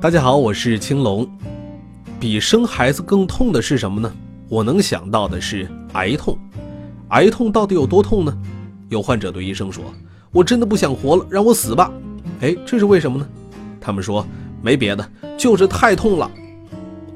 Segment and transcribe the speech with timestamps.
[0.00, 1.30] 大家好，我是青龙。
[2.18, 4.10] 比生孩子更痛的是什么呢？
[4.48, 6.38] 我能想到的是癌痛。
[7.08, 8.34] 癌痛到底有多痛呢？
[8.88, 9.84] 有患者对医生说
[10.32, 11.92] ：“我真的不想活了，让我死吧。”
[12.40, 13.28] 哎，这是为什么呢？
[13.78, 14.26] 他们说
[14.62, 16.30] 没别的，就是太痛了。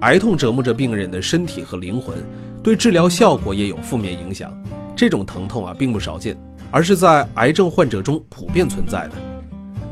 [0.00, 2.16] 癌痛折磨着病人的身体和灵魂，
[2.64, 4.52] 对治疗效果也有负面影响。
[4.96, 6.36] 这种疼痛啊，并不少见，
[6.72, 9.31] 而是在癌症患者中普遍存在的。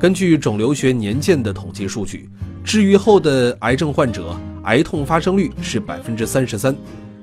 [0.00, 2.26] 根据肿瘤学年鉴的统计数据，
[2.64, 6.74] 治愈后的癌症患者癌痛发生率是百分之三十三。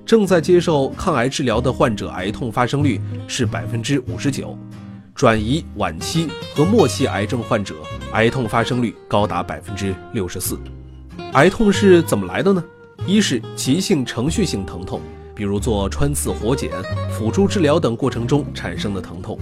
[0.05, 4.55] 正在接受抗癌治疗的患者，癌痛发生率是百分之五十九；
[5.15, 7.73] 转移晚期和末期癌症患者，
[8.11, 10.55] 癌痛发生率高达百分之六十四。
[11.33, 12.63] 癌痛是怎么来的呢？
[13.07, 15.01] 一是急性程序性疼痛，
[15.33, 16.69] 比如做穿刺、活检、
[17.11, 19.35] 辅助治疗等过程中产生的疼痛；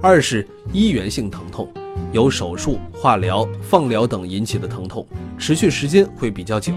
[0.00, 1.68] 二是医源性疼痛，
[2.12, 5.06] 由手术、化疗、放疗等引起的疼痛，
[5.38, 6.72] 持续时间会比较久；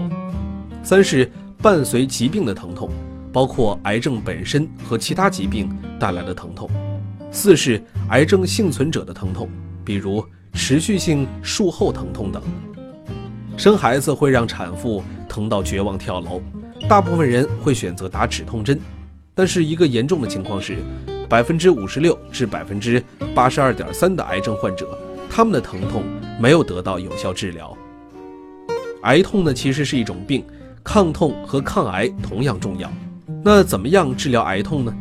[0.82, 2.90] 三是伴随疾病的疼痛。
[3.32, 5.66] 包括癌症本身和其他疾病
[5.98, 6.68] 带来的疼痛，
[7.30, 9.48] 四是癌症幸存者的疼痛，
[9.82, 12.42] 比如持续性术后疼痛等。
[13.56, 16.42] 生孩子会让产妇疼到绝望跳楼，
[16.86, 18.78] 大部分人会选择打止痛针，
[19.34, 20.76] 但是一个严重的情况是，
[21.26, 23.02] 百分之五十六至百分之
[23.34, 24.86] 八十二点三的癌症患者，
[25.34, 26.04] 他们的疼痛
[26.38, 27.74] 没有得到有效治疗。
[29.04, 30.44] 癌痛呢，其实是一种病，
[30.84, 32.92] 抗痛和抗癌同样重要。
[33.42, 34.94] 那怎么样治疗癌痛呢？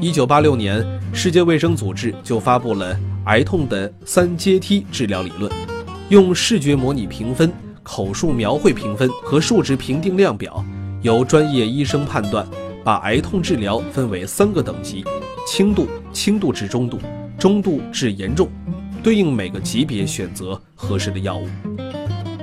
[0.00, 5.52] 一九八六年，世界卫生组织就发布了癌痛的三阶梯治疗理论，
[6.08, 7.52] 用视觉模拟评分、
[7.82, 10.64] 口述描绘评分和数值评定量表，
[11.02, 12.48] 由专业医生判断，
[12.82, 15.04] 把癌痛治疗分为三个等级：
[15.46, 16.98] 轻度、轻度至中度、
[17.38, 18.48] 中度至严重，
[19.02, 21.46] 对应每个级别选择合适的药物。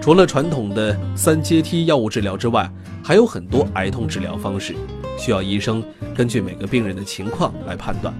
[0.01, 2.71] 除了传统的三阶梯药物治疗之外，
[3.03, 4.75] 还有很多癌痛治疗方式。
[5.17, 5.83] 需要医生
[6.13, 8.13] 根据每个病人的情况来判断。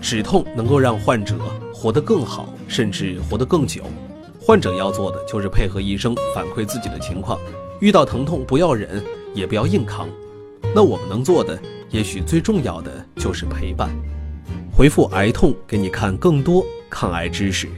[0.00, 1.36] 止痛能够让患者
[1.72, 3.84] 活得更好，甚至活得更久。
[4.40, 7.38] 患者要做的就是配合医生反馈自己的情况，
[7.80, 9.02] 遇到疼痛不要忍，
[9.32, 10.06] 也不要硬扛。
[10.74, 11.58] 那我们能做的，
[11.90, 13.88] 也许最重要的就是陪伴。
[14.76, 17.68] 回复“癌痛”给你看更多抗癌知识。